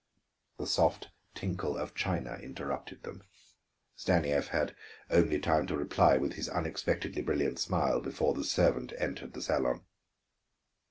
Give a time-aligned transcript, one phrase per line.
[0.57, 3.21] The soft tinkle of china interrupted them.
[3.95, 4.75] Stanief had
[5.11, 9.83] only time to reply with his unexpectedly brilliant smile, before the servant entered the salon.